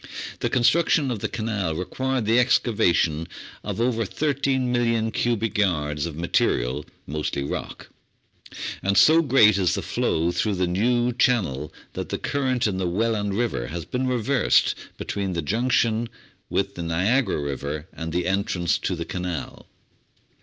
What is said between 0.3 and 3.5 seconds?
The construction of the canal required the excava tion